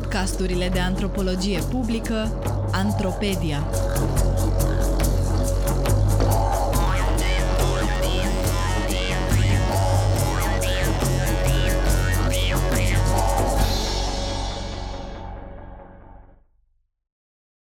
[0.00, 2.14] podcasturile de antropologie publică
[2.72, 3.58] Antropedia.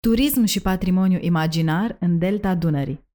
[0.00, 3.06] Turism și patrimoniu imaginar în Delta Dunării.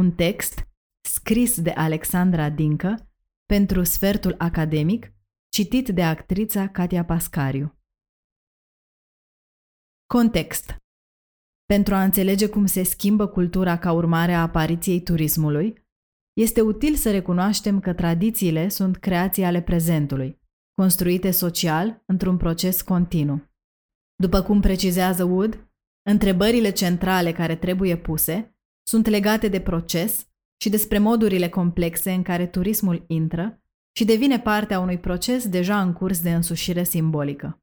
[0.00, 0.68] Un text
[1.08, 3.10] scris de Alexandra Dincă
[3.46, 5.12] pentru sfertul academic,
[5.48, 7.81] citit de actrița Katia Pascariu.
[10.18, 10.76] Context
[11.66, 15.86] Pentru a înțelege cum se schimbă cultura ca urmare a apariției turismului,
[16.32, 20.40] este util să recunoaștem că tradițiile sunt creații ale prezentului,
[20.74, 23.50] construite social într-un proces continuu.
[24.14, 25.70] După cum precizează Wood,
[26.10, 30.28] întrebările centrale care trebuie puse sunt legate de proces
[30.62, 33.62] și despre modurile complexe în care turismul intră
[33.96, 37.62] și devine parte a unui proces deja în curs de însușire simbolică.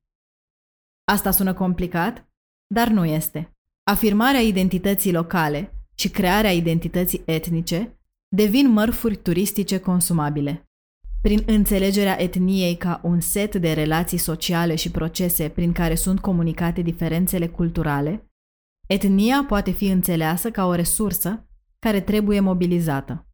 [1.04, 2.29] Asta sună complicat,
[2.74, 3.54] dar nu este.
[3.84, 10.70] Afirmarea identității locale și crearea identității etnice devin mărfuri turistice consumabile.
[11.22, 16.82] Prin înțelegerea etniei ca un set de relații sociale și procese prin care sunt comunicate
[16.82, 18.32] diferențele culturale,
[18.88, 21.48] etnia poate fi înțeleasă ca o resursă
[21.80, 23.28] care trebuie mobilizată.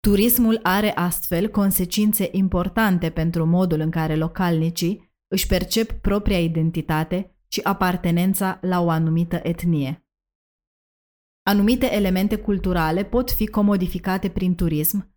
[0.00, 7.60] Turismul are astfel consecințe importante pentru modul în care localnicii își percep propria identitate și
[7.60, 10.06] apartenența la o anumită etnie.
[11.42, 15.14] Anumite elemente culturale pot fi comodificate prin turism,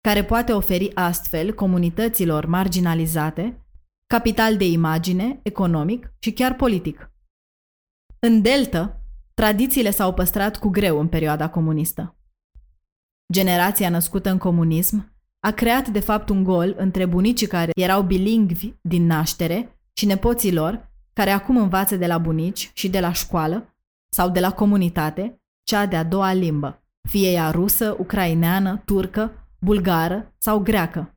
[0.00, 3.66] care poate oferi astfel comunităților marginalizate
[4.06, 7.12] capital de imagine, economic și chiar politic.
[8.18, 8.98] În Delta,
[9.38, 12.16] Tradițiile s-au păstrat cu greu în perioada comunistă.
[13.32, 18.72] Generația născută în comunism a creat de fapt un gol între bunicii care erau bilingvi
[18.80, 23.76] din naștere și nepoții lor, care acum învață de la bunici și de la școală
[24.08, 30.58] sau de la comunitate cea de-a doua limbă, fie ea rusă, ucraineană, turcă, bulgară sau
[30.58, 31.16] greacă.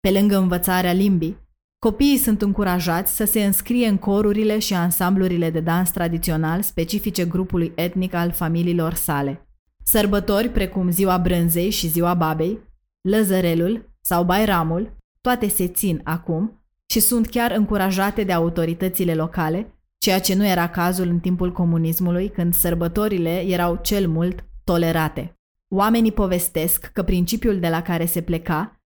[0.00, 1.42] Pe lângă învățarea limbii,
[1.78, 7.72] Copiii sunt încurajați să se înscrie în corurile și ansamblurile de dans tradițional specifice grupului
[7.74, 9.48] etnic al familiilor sale.
[9.84, 12.58] Sărbători precum Ziua Brânzei și Ziua Babei,
[13.00, 16.63] Lăzărelul sau Bairamul, toate se țin acum
[16.94, 22.28] și sunt chiar încurajate de autoritățile locale, ceea ce nu era cazul în timpul comunismului,
[22.28, 25.38] când sărbătorile erau cel mult tolerate.
[25.68, 28.80] Oamenii povestesc că principiul de la care se pleca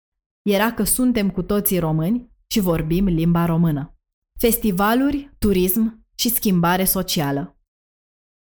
[0.43, 3.97] era că suntem cu toții români și vorbim limba română.
[4.39, 7.59] Festivaluri, turism și schimbare socială.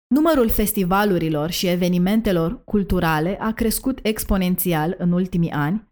[0.08, 5.88] Numărul festivalurilor și evenimentelor culturale a crescut exponențial în ultimii ani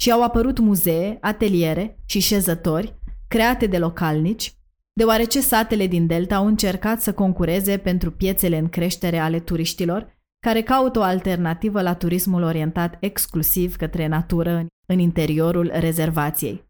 [0.00, 2.97] și au apărut muzee, ateliere și șezători
[3.28, 4.54] create de localnici,
[4.92, 10.62] deoarece satele din Delta au încercat să concureze pentru piețele în creștere ale turiștilor care
[10.62, 16.66] caută o alternativă la turismul orientat exclusiv către natură în interiorul rezervației.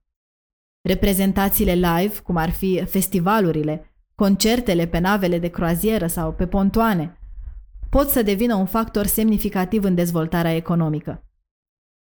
[0.89, 7.19] Reprezentațiile live, cum ar fi festivalurile, concertele pe navele de croazieră sau pe pontoane,
[7.91, 11.23] pot să devină un factor semnificativ în dezvoltarea economică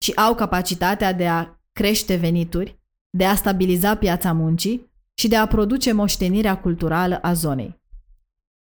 [0.01, 2.79] și au capacitatea de a crește venituri,
[3.09, 7.79] de a stabiliza piața muncii și de a produce moștenirea culturală a zonei.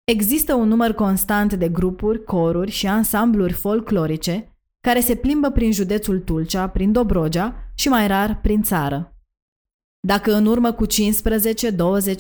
[0.05, 6.21] Există un număr constant de grupuri, coruri și ansambluri folclorice care se plimbă prin județul
[6.21, 9.17] Tulcea, prin Dobrogea și mai rar prin țară.
[10.07, 10.89] Dacă în urmă cu 15-20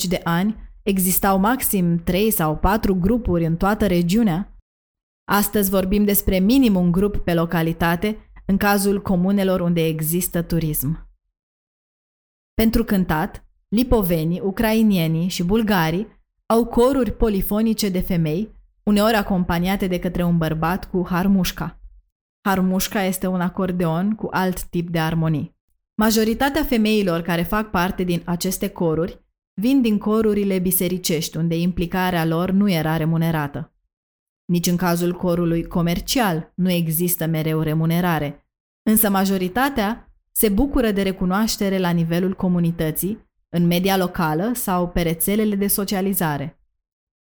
[0.08, 4.56] de ani existau maxim 3 sau 4 grupuri în toată regiunea,
[5.24, 11.11] astăzi vorbim despre minim un grup pe localitate în cazul comunelor unde există turism.
[12.54, 20.22] Pentru cântat, lipovenii, ucrainienii și bulgarii au coruri polifonice de femei, uneori acompaniate de către
[20.22, 21.80] un bărbat cu harmușca.
[22.48, 25.56] Harmușca este un acordeon cu alt tip de armonii.
[25.94, 29.20] Majoritatea femeilor care fac parte din aceste coruri
[29.54, 33.72] vin din corurile bisericești, unde implicarea lor nu era remunerată.
[34.44, 38.46] Nici în cazul corului comercial nu există mereu remunerare,
[38.82, 45.54] însă majoritatea se bucură de recunoaștere la nivelul comunității, în media locală sau pe rețelele
[45.54, 46.60] de socializare.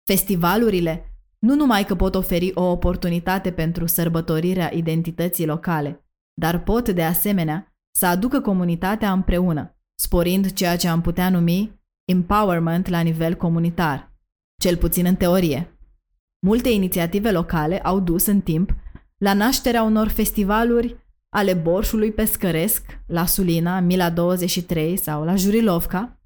[0.04, 7.02] Festivalurile nu numai că pot oferi o oportunitate pentru sărbătorirea identității locale, dar pot, de
[7.02, 14.12] asemenea, să aducă comunitatea împreună, sporind ceea ce am putea numi empowerment la nivel comunitar,
[14.60, 15.78] cel puțin în teorie.
[16.46, 18.74] Multe inițiative locale au dus în timp
[19.16, 20.96] la nașterea unor festivaluri
[21.34, 26.20] ale borșului pescăresc la Sulina, Mila 23 sau la Jurilovca,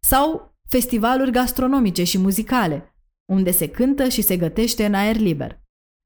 [0.00, 2.94] sau festivaluri gastronomice și muzicale,
[3.24, 5.60] unde se cântă și se gătește în aer liber.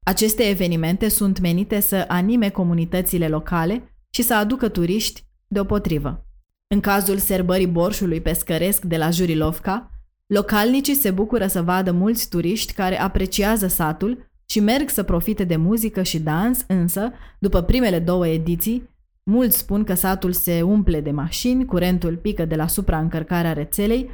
[0.05, 6.25] Aceste evenimente sunt menite să anime comunitățile locale și să aducă turiști deopotrivă.
[6.67, 9.91] În cazul serbării borșului pescăresc de la Jurilovca,
[10.25, 15.55] localnicii se bucură să vadă mulți turiști care apreciază satul și merg să profite de
[15.55, 18.89] muzică și dans, însă, după primele două ediții,
[19.23, 24.09] mulți spun că satul se umple de mașini, curentul pică de la supraîncărcarea rețelei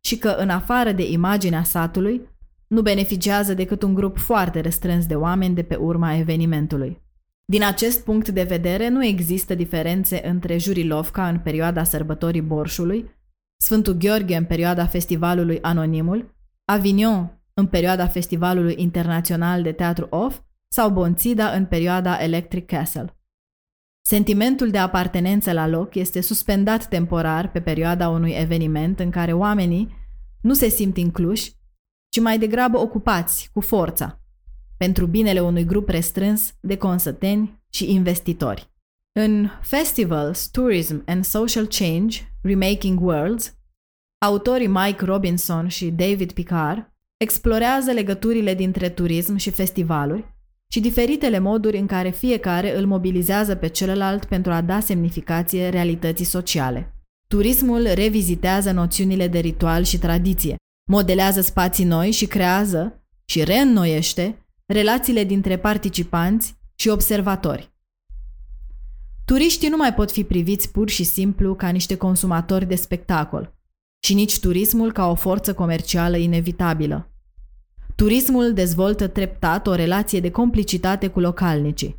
[0.00, 2.20] și că, în afară de imaginea satului,
[2.66, 7.02] nu beneficiază decât un grup foarte restrâns de oameni de pe urma evenimentului.
[7.44, 13.10] Din acest punct de vedere, nu există diferențe între Jurilovca în perioada sărbătorii Borșului,
[13.56, 16.34] Sfântul Gheorghe în perioada festivalului Anonimul,
[16.64, 23.14] Avignon în perioada Festivalului Internațional de Teatru Off sau Bonțida în perioada Electric Castle.
[24.06, 29.94] Sentimentul de apartenență la loc este suspendat temporar pe perioada unui eveniment în care oamenii
[30.40, 31.52] nu se simt incluși,
[32.08, 34.22] ci mai degrabă ocupați cu forța,
[34.76, 38.70] pentru binele unui grup restrâns de consăteni și investitori.
[39.12, 43.54] În Festivals, Tourism and Social Change, Remaking Worlds,
[44.18, 46.89] autorii Mike Robinson și David Picard
[47.22, 50.34] explorează legăturile dintre turism și festivaluri
[50.72, 56.24] și diferitele moduri în care fiecare îl mobilizează pe celălalt pentru a da semnificație realității
[56.24, 56.94] sociale.
[57.28, 60.56] Turismul revizitează noțiunile de ritual și tradiție,
[60.90, 67.72] modelează spații noi și creează și reînnoiește relațiile dintre participanți și observatori.
[69.24, 73.59] Turiștii nu mai pot fi priviți pur și simplu ca niște consumatori de spectacol
[74.00, 77.10] și nici turismul ca o forță comercială inevitabilă.
[77.96, 81.96] Turismul dezvoltă treptat o relație de complicitate cu localnicii,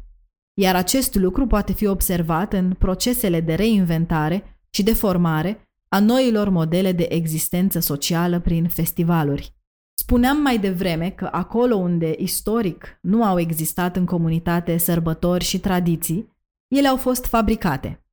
[0.54, 6.50] iar acest lucru poate fi observat în procesele de reinventare și de formare a noilor
[6.50, 9.56] modele de existență socială prin festivaluri.
[9.94, 16.38] Spuneam mai devreme că acolo unde istoric nu au existat în comunitate sărbători și tradiții,
[16.68, 18.06] ele au fost fabricate.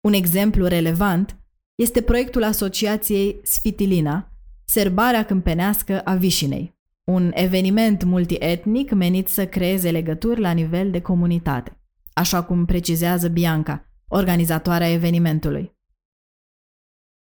[0.00, 1.39] Un exemplu relevant
[1.80, 4.32] este proiectul asociației Sfitilina,
[4.64, 11.80] Serbarea Câmpenească a Vișinei, un eveniment multietnic menit să creeze legături la nivel de comunitate,
[12.12, 15.78] așa cum precizează Bianca, organizatoarea evenimentului.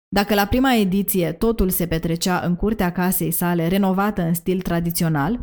[0.07, 5.39] Dacă la prima ediție totul se petrecea în curtea casei sale renovată în stil tradițional,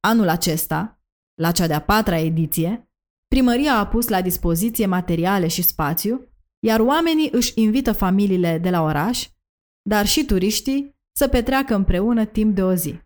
[0.00, 1.00] anul acesta,
[1.34, 2.90] la cea de-a patra ediție,
[3.28, 6.29] primăria a pus la dispoziție materiale și spațiu,
[6.60, 9.26] iar oamenii își invită familiile de la oraș,
[9.82, 13.00] dar și turiștii, să petreacă împreună timp de o zi.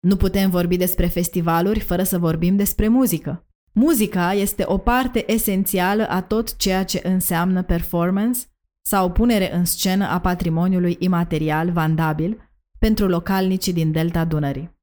[0.00, 3.46] Nu putem vorbi despre festivaluri fără să vorbim despre muzică.
[3.72, 8.40] Muzica este o parte esențială a tot ceea ce înseamnă performance
[8.86, 14.76] sau punere în scenă a patrimoniului imaterial vandabil pentru localnicii din delta Dunării.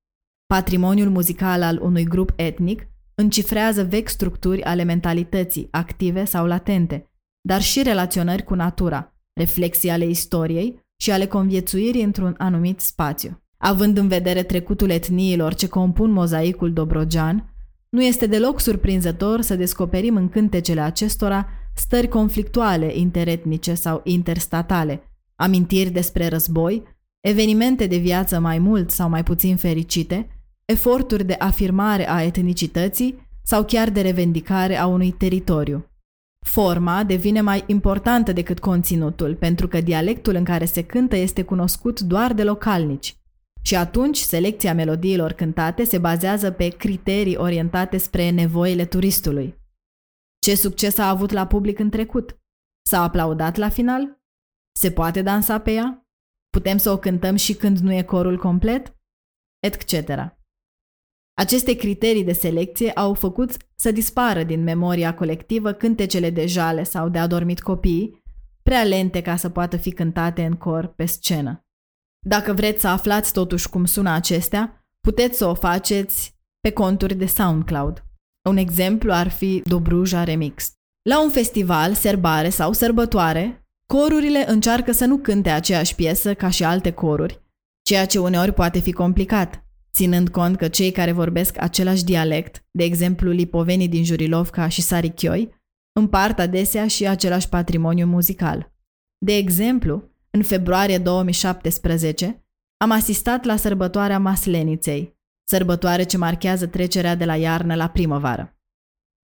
[0.45, 7.09] Patrimoniul muzical al unui grup etnic încifrează vechi structuri ale mentalității, active sau latente,
[7.45, 13.41] dar și relaționări cu natura, reflexii ale istoriei și ale conviețuirii într-un anumit spațiu.
[13.57, 17.53] Având în vedere trecutul etniilor ce compun mozaicul Dobrogean,
[17.89, 25.03] nu este deloc surprinzător să descoperim în cântecele acestora stări conflictuale interetnice sau interstatale,
[25.35, 26.83] amintiri despre război,
[27.19, 30.27] evenimente de viață mai mult sau mai puțin fericite,
[30.65, 35.89] eforturi de afirmare a etnicității sau chiar de revendicare a unui teritoriu.
[36.45, 41.99] Forma devine mai importantă decât conținutul, pentru că dialectul în care se cântă este cunoscut
[41.99, 43.15] doar de localnici.
[43.61, 49.55] Și atunci, selecția melodiilor cântate se bazează pe criterii orientate spre nevoile turistului.
[50.39, 52.39] Ce succes a avut la public în trecut?
[52.89, 54.19] S-a aplaudat la final?
[54.79, 56.07] Se poate dansa pe ea?
[56.49, 58.97] Putem să o cântăm și când nu e corul complet?
[59.59, 59.93] Etc.
[61.37, 67.09] Aceste criterii de selecție au făcut să dispară din memoria colectivă cântecele de jale sau
[67.09, 68.23] de adormit copii,
[68.63, 71.65] prea lente ca să poată fi cântate în cor pe scenă.
[72.27, 77.25] Dacă vreți să aflați totuși cum sună acestea, puteți să o faceți pe conturi de
[77.25, 78.03] SoundCloud.
[78.49, 80.71] Un exemplu ar fi Dobruja Remix.
[81.09, 86.63] La un festival, serbare sau sărbătoare, corurile încearcă să nu cânte aceeași piesă ca și
[86.63, 87.41] alte coruri,
[87.81, 89.64] ceea ce uneori poate fi complicat,
[89.95, 95.53] ținând cont că cei care vorbesc același dialect, de exemplu lipovenii din Jurilovca și Sarichioi,
[95.99, 98.73] împart adesea și același patrimoniu muzical.
[99.17, 102.45] De exemplu, în februarie 2017,
[102.77, 108.57] am asistat la sărbătoarea Masleniței, sărbătoare ce marchează trecerea de la iarnă la primăvară.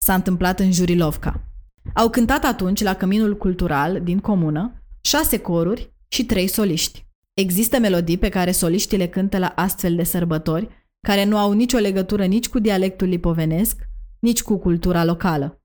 [0.02, 1.42] S-a întâmplat în Jurilovca.
[1.94, 7.07] Au cântat atunci la Căminul Cultural din comună șase coruri și trei soliști.
[7.38, 10.68] Există melodii pe care soliștii le cântă la astfel de sărbători,
[11.06, 15.62] care nu au nicio legătură nici cu dialectul lipovenesc, nici cu cultura locală.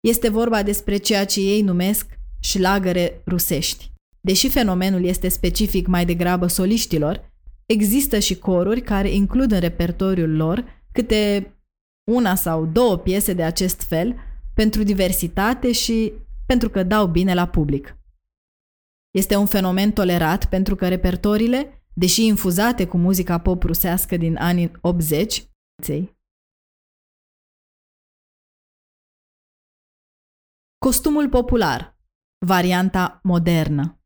[0.00, 3.92] Este vorba despre ceea ce ei numesc șlagăre rusești.
[4.20, 7.32] Deși fenomenul este specific mai degrabă soliștilor,
[7.66, 11.52] există și coruri care includ în repertoriul lor câte
[12.10, 14.16] una sau două piese de acest fel
[14.54, 16.12] pentru diversitate și
[16.46, 17.97] pentru că dau bine la public.
[19.10, 24.72] Este un fenomen tolerat pentru că repertoriile, deși infuzate cu muzica pop rusească din anii
[24.80, 25.48] 80,
[30.78, 31.98] Costumul popular,
[32.46, 34.02] varianta modernă.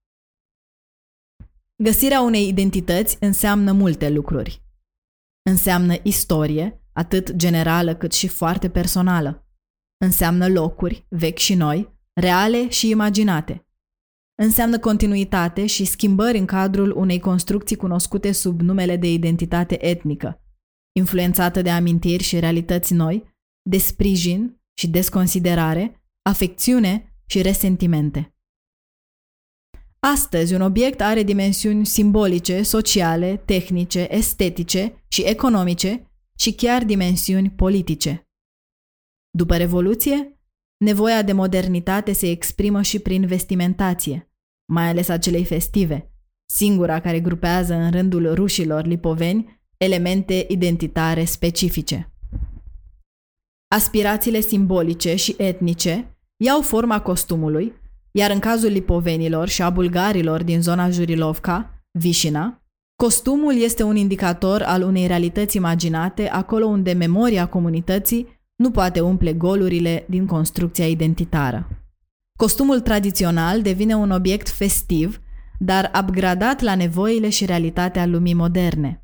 [1.83, 4.63] Găsirea unei identități înseamnă multe lucruri.
[5.51, 9.47] Înseamnă istorie, atât generală cât și foarte personală.
[10.05, 13.67] Înseamnă locuri, vechi și noi, reale și imaginate.
[14.35, 20.43] Înseamnă continuitate și schimbări în cadrul unei construcții cunoscute sub numele de identitate etnică,
[20.93, 23.25] influențată de amintiri și realități noi,
[23.63, 28.37] de sprijin și desconsiderare, afecțiune și resentimente.
[29.99, 38.29] Astăzi, un obiect are dimensiuni simbolice, sociale, tehnice, estetice și economice și chiar dimensiuni politice.
[39.31, 40.42] După Revoluție,
[40.83, 44.31] nevoia de modernitate se exprimă și prin vestimentație,
[44.73, 46.13] mai ales a celei festive,
[46.47, 52.13] singura care grupează în rândul rușilor lipoveni elemente identitare specifice.
[53.69, 57.73] Aspirațiile simbolice și etnice iau forma costumului,
[58.11, 62.63] iar în cazul lipovenilor și a bulgarilor din zona Jurilovca, Vișina,
[62.97, 69.33] Costumul este un indicator al unei realități imaginate acolo unde memoria comunității nu poate umple
[69.33, 71.69] golurile din construcția identitară.
[72.39, 75.21] Costumul tradițional devine un obiect festiv,
[75.59, 79.03] dar upgradat la nevoile și realitatea lumii moderne.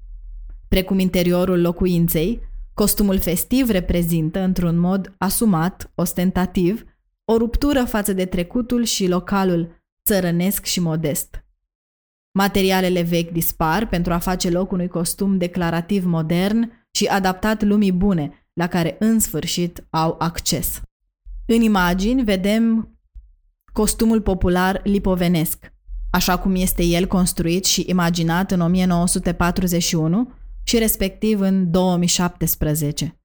[0.68, 2.40] Precum interiorul locuinței,
[2.74, 6.84] costumul festiv reprezintă, într-un mod asumat, ostentativ,
[7.24, 11.44] o ruptură față de trecutul și localul țărănesc și modest.
[12.32, 18.47] Materialele vechi dispar pentru a face loc unui costum declarativ modern și adaptat lumii bune,
[18.58, 20.80] la care în sfârșit au acces.
[21.46, 22.92] În imagini vedem
[23.72, 25.72] costumul popular lipovenesc,
[26.10, 30.32] așa cum este el construit și imaginat în 1941
[30.64, 33.20] și respectiv în 2017.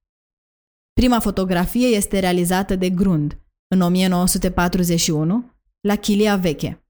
[0.93, 6.85] Prima fotografie este realizată de Grund în 1941 la Chilia Veche.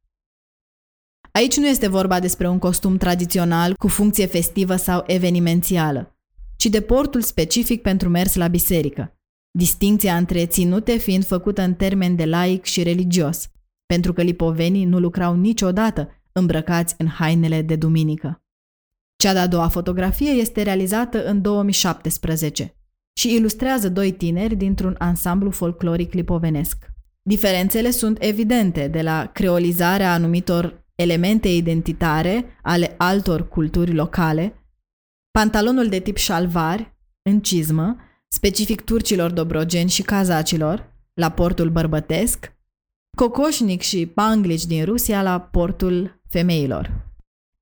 [1.31, 6.12] Aici nu este vorba despre un costum tradițional cu funcție festivă sau evenimențială,
[6.63, 9.17] ci de portul specific pentru mers la biserică,
[9.51, 13.49] distinția între ținute fiind făcută în termen de laic și religios,
[13.85, 18.43] pentru că lipovenii nu lucrau niciodată îmbrăcați în hainele de duminică.
[19.15, 22.75] Cea de-a doua fotografie este realizată în 2017
[23.13, 26.85] și ilustrează doi tineri dintr-un ansamblu folcloric lipovenesc.
[27.21, 34.62] Diferențele sunt evidente de la creolizarea anumitor elemente identitare ale altor culturi locale,
[35.39, 37.95] pantalonul de tip șalvar, în cizmă,
[38.27, 42.53] specific turcilor dobrogeni și kazacilor, la portul bărbătesc,
[43.17, 47.11] cocoșnic și panglici din Rusia la portul femeilor.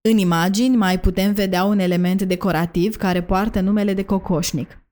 [0.01, 4.85] În imagini mai putem vedea un element decorativ care poartă numele de cocoșnic.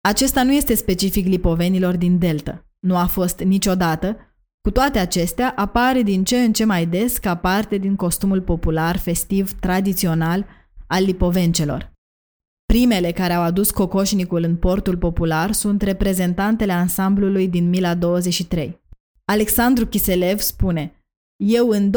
[0.00, 2.64] Acesta nu este specific lipovenilor din delta.
[2.78, 4.16] Nu a fost niciodată
[4.60, 8.96] cu toate acestea, apare din ce în ce mai des ca parte din costumul popular
[8.96, 10.46] festiv tradițional
[10.86, 11.92] al lipovencelor.
[12.66, 18.80] Primele care au adus cocoșnicul în portul popular sunt reprezentantele ansamblului din Mila 23.
[19.24, 21.04] Alexandru Chiselev spune
[21.36, 21.90] Eu în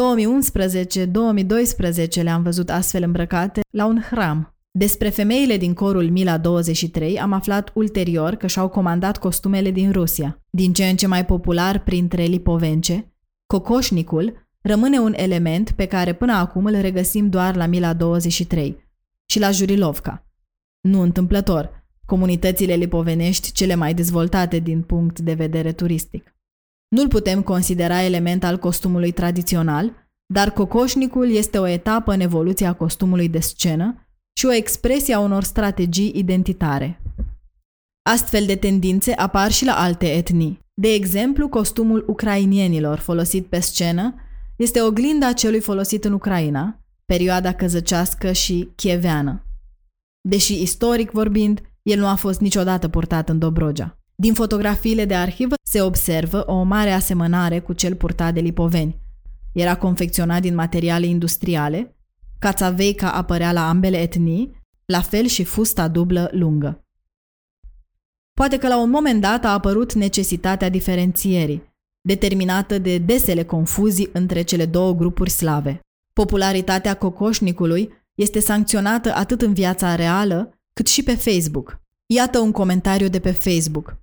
[2.20, 4.54] 2011-2012 le-am văzut astfel îmbrăcate la un hram.
[4.72, 10.44] Despre femeile din corul Mila 23 am aflat ulterior că și-au comandat costumele din Rusia.
[10.50, 13.14] Din ce în ce mai popular printre lipovence,
[13.46, 18.88] cocoșnicul rămâne un element pe care până acum îl regăsim doar la Mila 23
[19.30, 20.26] și la Jurilovca.
[20.82, 26.36] Nu întâmplător, comunitățile lipovenești cele mai dezvoltate din punct de vedere turistic.
[26.88, 33.30] Nu-l putem considera element al costumului tradițional, dar cocoșnicul este o etapă în evoluția costumului
[33.30, 34.08] de scenă
[34.40, 37.02] și o expresie a unor strategii identitare.
[38.10, 40.60] Astfel de tendințe apar și la alte etnii.
[40.74, 44.16] De exemplu, costumul ucrainienilor folosit pe scenă
[44.60, 49.44] este oglinda celui folosit în Ucraina, perioada căzăcească și chieveană.
[50.22, 53.98] Deși istoric vorbind, el nu a fost niciodată purtat în Dobrogea.
[54.16, 59.00] Din fotografiile de arhivă se observă o mare asemănare cu cel purtat de lipoveni.
[59.54, 61.96] Era confecționat din materiale industriale
[62.40, 66.84] cațaveica apărea la ambele etnii, la fel și fusta dublă lungă.
[68.34, 71.69] Poate că la un moment dat a apărut necesitatea diferențierii,
[72.02, 75.80] determinată de desele confuzii între cele două grupuri slave.
[76.14, 81.82] Popularitatea cocoșnicului este sancționată atât în viața reală, cât și pe Facebook.
[82.06, 83.98] Iată un comentariu de pe Facebook.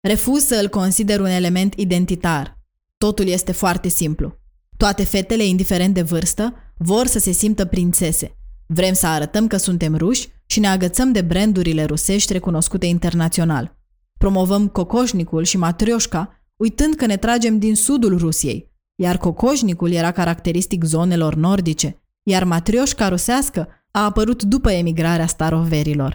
[0.00, 2.58] Refuz să îl consider un element identitar.
[2.98, 4.38] Totul este foarte simplu.
[4.76, 8.36] Toate fetele, indiferent de vârstă, vor să se simtă prințese.
[8.66, 13.76] Vrem să arătăm că suntem ruși și ne agățăm de brandurile rusești recunoscute internațional.
[14.18, 18.72] Promovăm cocoșnicul și matrioșca, uitând că ne tragem din sudul Rusiei,
[19.02, 26.14] iar cocoșnicul era caracteristic zonelor nordice, iar matrioșca rusească a apărut după emigrarea staroverilor.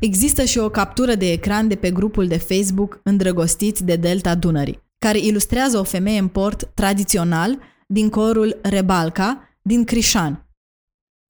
[0.00, 4.82] Există și o captură de ecran de pe grupul de Facebook Îndrăgostiți de Delta Dunării,
[4.98, 10.46] care ilustrează o femeie în port tradițional din corul Rebalca din Crișan.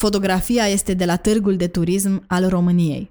[0.02, 3.10] Fotografia este de la Târgul de Turism al României.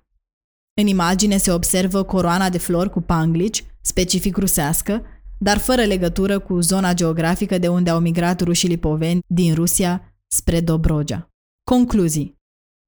[0.81, 5.05] În imagine se observă coroana de flori cu panglici, specific rusească,
[5.37, 10.59] dar fără legătură cu zona geografică de unde au migrat rușii lipoveni din Rusia spre
[10.59, 11.29] Dobrogea.
[11.63, 12.39] Concluzii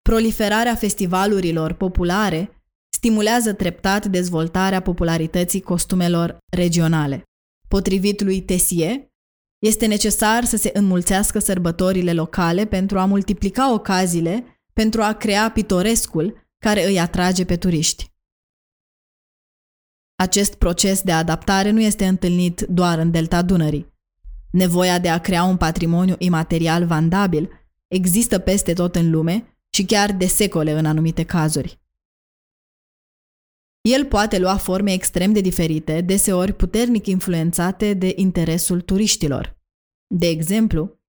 [0.10, 2.64] Proliferarea festivalurilor populare
[2.96, 7.24] stimulează treptat dezvoltarea popularității costumelor regionale.
[7.68, 9.08] Potrivit lui Tessie,
[9.60, 16.48] este necesar să se înmulțească sărbătorile locale pentru a multiplica ocaziile pentru a crea pitorescul
[16.60, 18.13] care îi atrage pe turiști.
[20.24, 23.94] Acest proces de adaptare nu este întâlnit doar în delta Dunării.
[24.52, 27.50] Nevoia de a crea un patrimoniu imaterial vandabil
[27.88, 31.82] există peste tot în lume și chiar de secole în anumite cazuri.
[33.82, 39.58] El poate lua forme extrem de diferite, deseori puternic influențate de interesul turiștilor.
[40.08, 41.00] De exemplu,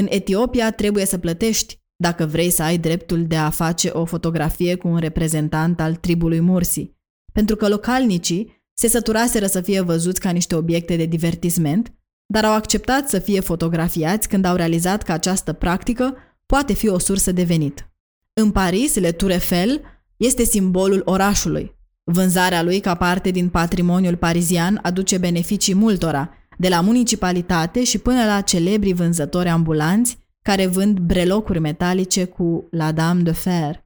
[0.00, 4.74] în Etiopia trebuie să plătești dacă vrei să ai dreptul de a face o fotografie
[4.74, 6.92] cu un reprezentant al tribului Mursi,
[7.32, 11.92] pentru că localnicii se săturaseră să fie văzuți ca niște obiecte de divertisment,
[12.26, 16.98] dar au acceptat să fie fotografiați când au realizat că această practică poate fi o
[16.98, 17.88] sursă de venit.
[18.32, 19.80] În Paris, Le Tour Eiffel
[20.16, 21.76] este simbolul orașului.
[22.04, 28.24] Vânzarea lui ca parte din patrimoniul parizian aduce beneficii multora, de la municipalitate și până
[28.24, 33.84] la celebri vânzători ambulanți care vând brelocuri metalice cu la Dame de Fer.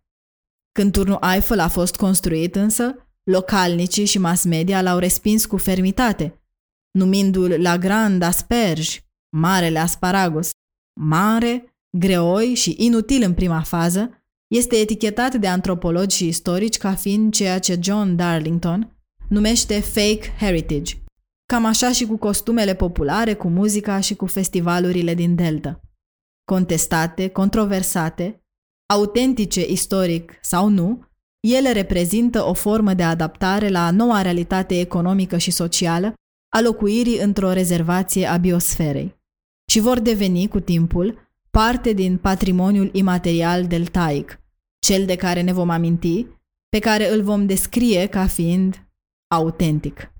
[0.73, 6.43] Când turnul Eiffel a fost construit însă, localnicii și mass media l-au respins cu fermitate,
[6.91, 8.99] numindu-l la Grand Asperge,
[9.37, 10.51] Marele Asparagus.
[11.01, 14.23] Mare, greoi și inutil în prima fază,
[14.55, 18.97] este etichetat de antropologi și istorici ca fiind ceea ce John Darlington
[19.29, 20.95] numește fake heritage.
[21.53, 25.81] Cam așa și cu costumele populare, cu muzica și cu festivalurile din Delta.
[26.45, 28.43] Contestate, controversate,
[28.95, 31.08] autentice istoric sau nu,
[31.41, 36.13] ele reprezintă o formă de adaptare la noua realitate economică și socială
[36.49, 39.17] a locuirii într-o rezervație a biosferei
[39.71, 41.19] și vor deveni, cu timpul,
[41.51, 44.41] parte din patrimoniul imaterial deltaic,
[44.79, 46.27] cel de care ne vom aminti,
[46.69, 48.87] pe care îl vom descrie ca fiind
[49.27, 50.13] autentic.